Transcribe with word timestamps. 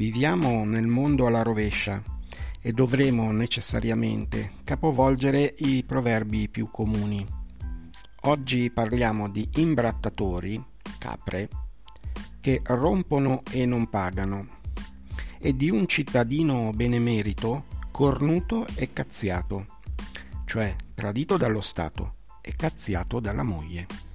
Viviamo 0.00 0.64
nel 0.64 0.86
mondo 0.86 1.26
alla 1.26 1.42
rovescia 1.42 2.02
e 2.58 2.72
dovremo 2.72 3.32
necessariamente 3.32 4.52
capovolgere 4.64 5.54
i 5.58 5.84
proverbi 5.84 6.48
più 6.48 6.70
comuni. 6.70 7.22
Oggi 8.22 8.70
parliamo 8.70 9.28
di 9.28 9.46
imbrattatori, 9.56 10.58
capre, 10.96 11.50
che 12.40 12.62
rompono 12.64 13.42
e 13.50 13.66
non 13.66 13.90
pagano, 13.90 14.46
e 15.38 15.54
di 15.54 15.68
un 15.68 15.86
cittadino 15.86 16.70
benemerito, 16.74 17.64
cornuto 17.90 18.64
e 18.76 18.94
cazziato, 18.94 19.66
cioè 20.46 20.74
tradito 20.94 21.36
dallo 21.36 21.60
Stato 21.60 22.14
e 22.40 22.54
cazziato 22.56 23.20
dalla 23.20 23.42
moglie. 23.42 24.09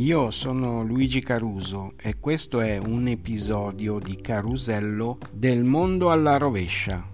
Io 0.00 0.30
sono 0.30 0.82
Luigi 0.82 1.20
Caruso 1.20 1.92
e 2.00 2.18
questo 2.18 2.62
è 2.62 2.78
un 2.78 3.06
episodio 3.06 3.98
di 3.98 4.16
Carusello 4.16 5.18
del 5.30 5.62
mondo 5.62 6.10
alla 6.10 6.38
rovescia. 6.38 7.06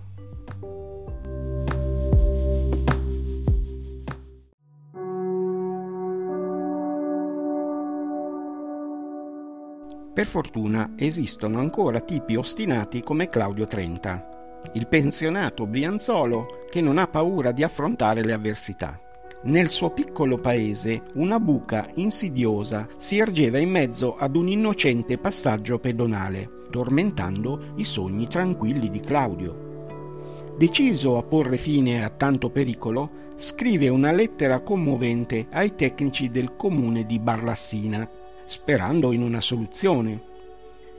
Per 10.15 10.25
fortuna 10.25 10.93
esistono 10.97 11.59
ancora 11.59 11.99
tipi 11.99 12.37
ostinati 12.37 13.03
come 13.03 13.29
Claudio 13.29 13.67
Trenta, 13.67 14.61
il 14.75 14.87
pensionato 14.87 15.67
Brianzolo 15.67 16.61
che 16.71 16.81
non 16.81 16.99
ha 16.99 17.09
paura 17.09 17.51
di 17.51 17.65
affrontare 17.65 18.23
le 18.23 18.33
avversità. 18.33 19.01
Nel 19.47 19.69
suo 19.69 19.91
piccolo 19.91 20.39
paese 20.39 21.05
una 21.15 21.39
buca 21.39 21.89
insidiosa 21.95 22.89
si 22.97 23.19
ergeva 23.19 23.59
in 23.59 23.71
mezzo 23.71 24.17
ad 24.17 24.35
un 24.35 24.49
innocente 24.49 25.19
passaggio 25.19 25.79
pedonale, 25.79 26.65
tormentando 26.69 27.73
i 27.77 27.85
sogni 27.85 28.27
tranquilli 28.27 28.91
di 28.91 28.99
Claudio. 28.99 30.55
Deciso 30.59 31.17
a 31.17 31.23
porre 31.23 31.59
fine 31.59 32.03
a 32.03 32.11
tanto 32.11 32.51
pericolo, 32.51 33.35
scrive 33.37 33.89
una 33.89 34.11
lettera 34.11 34.59
commovente 34.61 35.47
ai 35.53 35.77
tecnici 35.77 36.29
del 36.29 36.57
comune 36.57 37.07
di 37.07 37.21
Barlassina 37.21 38.09
sperando 38.47 39.13
in 39.13 39.23
una 39.23 39.41
soluzione. 39.41 40.23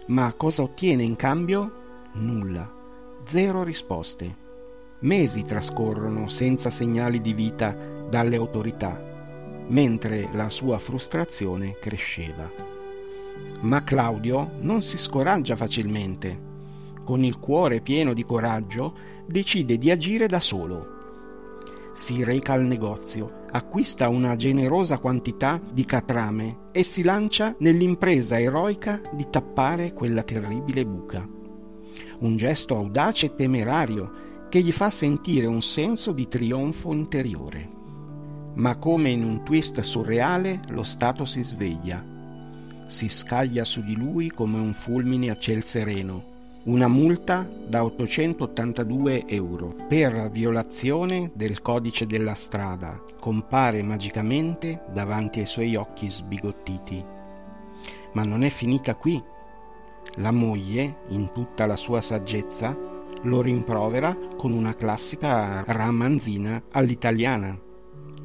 Ma 0.07 0.33
cosa 0.37 0.63
ottiene 0.63 1.03
in 1.03 1.17
cambio? 1.17 1.71
Nulla. 2.13 2.71
Zero 3.25 3.63
risposte. 3.63 4.45
Mesi 4.99 5.43
trascorrono 5.43 6.27
senza 6.29 6.69
segnali 6.69 7.21
di 7.21 7.33
vita 7.33 7.96
dalle 8.09 8.35
autorità, 8.35 9.01
mentre 9.67 10.29
la 10.33 10.49
sua 10.49 10.77
frustrazione 10.79 11.77
cresceva. 11.79 12.49
Ma 13.61 13.83
Claudio 13.83 14.51
non 14.59 14.81
si 14.81 14.97
scoraggia 14.97 15.55
facilmente. 15.55 16.45
Con 17.03 17.23
il 17.23 17.39
cuore 17.39 17.81
pieno 17.81 18.13
di 18.13 18.23
coraggio 18.23 18.95
decide 19.25 19.77
di 19.77 19.89
agire 19.91 20.27
da 20.27 20.39
solo 20.39 20.95
si 21.97 22.23
reca 22.23 22.53
al 22.53 22.63
negozio, 22.63 23.45
acquista 23.49 24.07
una 24.07 24.35
generosa 24.35 24.99
quantità 24.99 25.59
di 25.71 25.83
catrame 25.83 26.69
e 26.71 26.83
si 26.83 27.01
lancia 27.01 27.55
nell'impresa 27.57 28.39
eroica 28.39 29.01
di 29.11 29.25
tappare 29.29 29.93
quella 29.93 30.21
terribile 30.21 30.85
buca. 30.85 31.27
Un 32.19 32.37
gesto 32.37 32.77
audace 32.77 33.25
e 33.25 33.35
temerario 33.35 34.45
che 34.47 34.61
gli 34.61 34.71
fa 34.71 34.91
sentire 34.91 35.47
un 35.47 35.61
senso 35.61 36.11
di 36.11 36.27
trionfo 36.27 36.93
interiore. 36.93 37.76
Ma 38.57 38.75
come 38.77 39.09
in 39.09 39.23
un 39.23 39.43
twist 39.43 39.79
surreale 39.79 40.59
lo 40.67 40.83
Stato 40.83 41.25
si 41.25 41.43
sveglia. 41.43 42.03
Si 42.85 43.09
scaglia 43.09 43.63
su 43.63 43.83
di 43.83 43.95
lui 43.95 44.29
come 44.29 44.59
un 44.59 44.73
fulmine 44.73 45.31
a 45.31 45.37
ciel 45.37 45.63
sereno 45.63 46.35
una 46.67 46.89
multa 46.89 47.47
da 47.65 47.85
882 47.85 49.25
euro 49.27 49.73
per 49.87 50.29
violazione 50.29 51.31
del 51.33 51.61
codice 51.61 52.05
della 52.05 52.33
strada 52.33 53.01
compare 53.21 53.81
magicamente 53.81 54.83
davanti 54.91 55.39
ai 55.39 55.45
suoi 55.45 55.75
occhi 55.75 56.09
sbigottiti. 56.09 57.01
Ma 58.13 58.23
non 58.25 58.43
è 58.43 58.49
finita 58.49 58.95
qui. 58.95 59.21
La 60.15 60.31
moglie, 60.31 61.03
in 61.09 61.31
tutta 61.31 61.65
la 61.67 61.77
sua 61.77 62.01
saggezza, 62.01 62.75
lo 63.21 63.41
rimprovera 63.41 64.17
con 64.35 64.51
una 64.51 64.75
classica 64.75 65.63
ramanzina 65.65 66.63
all'italiana. 66.71 67.57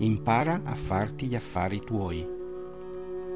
Impara 0.02 0.62
a 0.64 0.74
farti 0.74 1.26
gli 1.26 1.36
affari 1.36 1.78
tuoi. 1.78 2.26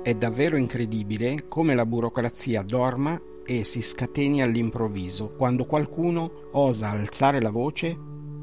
È 0.02 0.14
davvero 0.14 0.56
incredibile 0.56 1.46
come 1.46 1.76
la 1.76 1.86
burocrazia 1.86 2.62
dorma 2.62 3.16
e 3.46 3.62
si 3.62 3.80
scateni 3.80 4.42
all'improvviso 4.42 5.28
quando 5.36 5.64
qualcuno 5.64 6.28
osa 6.54 6.90
alzare 6.90 7.40
la 7.40 7.50
voce 7.50 7.96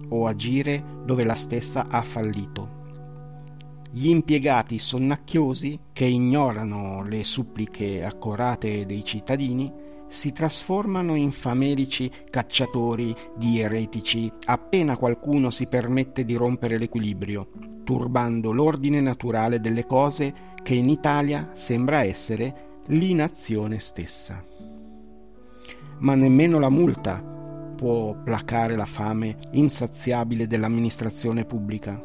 o 0.07 0.25
agire 0.25 1.01
dove 1.03 1.25
la 1.25 1.33
stessa 1.33 1.87
ha 1.89 2.01
fallito. 2.01 2.81
Gli 3.91 4.07
impiegati 4.07 4.79
sonnacchiosi, 4.79 5.79
che 5.91 6.05
ignorano 6.05 7.03
le 7.03 7.25
suppliche 7.25 8.05
accorate 8.05 8.85
dei 8.85 9.03
cittadini, 9.03 9.69
si 10.07 10.31
trasformano 10.31 11.15
in 11.15 11.31
famelici 11.31 12.09
cacciatori 12.29 13.13
di 13.35 13.59
eretici 13.59 14.31
appena 14.45 14.95
qualcuno 14.95 15.49
si 15.49 15.67
permette 15.67 16.23
di 16.23 16.35
rompere 16.35 16.77
l'equilibrio, 16.77 17.72
turbando 17.83 18.51
l'ordine 18.51 19.01
naturale 19.01 19.59
delle 19.59 19.85
cose 19.85 20.33
che 20.63 20.73
in 20.73 20.89
Italia 20.89 21.51
sembra 21.53 22.03
essere 22.03 22.81
l'inazione 22.87 23.79
stessa 23.79 24.43
ma 26.03 26.15
nemmeno 26.15 26.59
la 26.59 26.69
multa 26.69 27.21
può 27.75 28.13
placare 28.13 28.75
la 28.75 28.85
fame 28.85 29.37
insaziabile 29.51 30.47
dell'amministrazione 30.47 31.45
pubblica. 31.45 32.01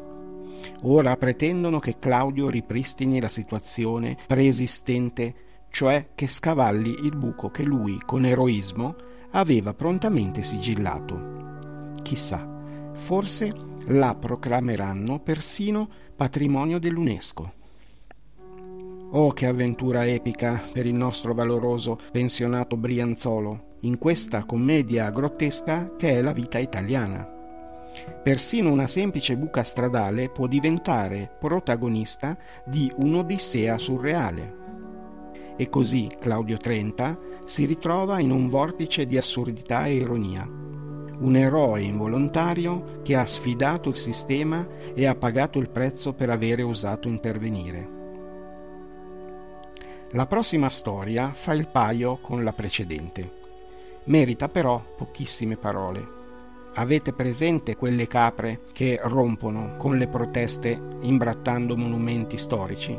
Ora 0.83 1.15
pretendono 1.15 1.79
che 1.79 1.97
Claudio 1.99 2.49
ripristini 2.49 3.19
la 3.19 3.27
situazione 3.27 4.17
preesistente, 4.25 5.35
cioè 5.69 6.09
che 6.15 6.27
scavalli 6.27 6.95
il 7.03 7.15
buco 7.15 7.49
che 7.49 7.63
lui, 7.63 7.99
con 8.05 8.25
eroismo, 8.25 8.95
aveva 9.31 9.73
prontamente 9.73 10.41
sigillato. 10.41 11.91
Chissà, 12.01 12.58
forse 12.93 13.53
la 13.87 14.15
proclameranno 14.15 15.19
persino 15.19 15.87
patrimonio 16.15 16.79
dell'UNESCO. 16.79 17.53
Oh, 19.11 19.31
che 19.31 19.47
avventura 19.47 20.05
epica 20.05 20.61
per 20.71 20.85
il 20.85 20.93
nostro 20.93 21.33
valoroso 21.33 21.97
pensionato 22.11 22.77
Brianzolo! 22.77 23.67
in 23.81 23.97
questa 23.97 24.43
commedia 24.43 25.09
grottesca 25.09 25.95
che 25.95 26.17
è 26.17 26.21
la 26.21 26.33
vita 26.33 26.57
italiana. 26.57 27.37
Persino 28.23 28.71
una 28.71 28.87
semplice 28.87 29.35
buca 29.37 29.63
stradale 29.63 30.29
può 30.29 30.47
diventare 30.47 31.31
protagonista 31.39 32.37
di 32.65 32.91
un'odissea 32.97 33.77
surreale. 33.77 34.57
E 35.55 35.69
così 35.69 36.09
Claudio 36.19 36.57
Trenta 36.57 37.17
si 37.45 37.65
ritrova 37.65 38.19
in 38.19 38.31
un 38.31 38.47
vortice 38.47 39.05
di 39.05 39.17
assurdità 39.17 39.85
e 39.85 39.95
ironia. 39.95 40.68
Un 41.19 41.35
eroe 41.35 41.81
involontario 41.81 43.01
che 43.03 43.15
ha 43.15 43.25
sfidato 43.25 43.89
il 43.89 43.95
sistema 43.95 44.67
e 44.93 45.05
ha 45.05 45.15
pagato 45.15 45.59
il 45.59 45.69
prezzo 45.69 46.13
per 46.13 46.29
avere 46.29 46.63
osato 46.63 47.07
intervenire. 47.07 47.97
La 50.11 50.25
prossima 50.25 50.69
storia 50.69 51.31
fa 51.33 51.53
il 51.53 51.67
paio 51.67 52.17
con 52.21 52.43
la 52.43 52.53
precedente 52.53 53.37
merita 54.09 54.49
però 54.49 54.81
pochissime 54.95 55.55
parole. 55.55 56.17
Avete 56.75 57.13
presente 57.13 57.75
quelle 57.75 58.07
capre 58.07 58.61
che 58.71 58.99
rompono 59.01 59.75
con 59.77 59.97
le 59.97 60.07
proteste 60.07 60.79
imbrattando 61.01 61.75
monumenti 61.75 62.37
storici? 62.37 62.97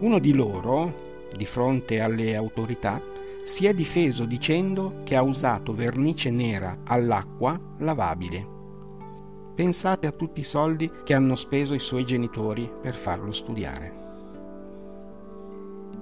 Uno 0.00 0.18
di 0.18 0.32
loro, 0.32 1.26
di 1.36 1.44
fronte 1.44 2.00
alle 2.00 2.36
autorità, 2.36 3.00
si 3.48 3.66
è 3.66 3.72
difeso 3.72 4.26
dicendo 4.26 5.00
che 5.04 5.16
ha 5.16 5.22
usato 5.22 5.72
vernice 5.72 6.30
nera 6.30 6.80
all'acqua 6.84 7.58
lavabile. 7.78 8.46
Pensate 9.54 10.06
a 10.06 10.12
tutti 10.12 10.40
i 10.40 10.44
soldi 10.44 10.90
che 11.02 11.14
hanno 11.14 11.34
speso 11.34 11.72
i 11.72 11.78
suoi 11.78 12.04
genitori 12.04 12.70
per 12.82 12.94
farlo 12.94 13.32
studiare. 13.32 13.96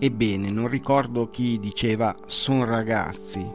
Ebbene, 0.01 0.51
non 0.51 0.67
ricordo 0.67 1.29
chi 1.29 1.61
diceva 1.61 2.17
son 2.27 2.65
ragazzi, 2.65 3.49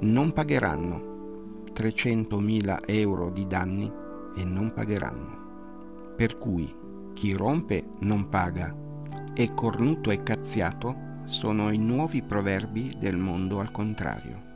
non 0.00 0.32
pagheranno 0.32 1.62
300.000 1.72 2.80
euro 2.86 3.30
di 3.30 3.46
danni 3.46 3.90
e 4.34 4.44
non 4.44 4.72
pagheranno. 4.72 6.14
Per 6.16 6.36
cui 6.36 6.68
chi 7.12 7.34
rompe 7.34 7.84
non 8.00 8.28
paga 8.28 8.76
e 9.32 9.54
cornuto 9.54 10.10
e 10.10 10.24
cazziato 10.24 11.06
sono 11.28 11.70
i 11.70 11.78
nuovi 11.78 12.22
proverbi 12.22 12.94
del 12.98 13.16
mondo 13.16 13.60
al 13.60 13.70
contrario. 13.70 14.47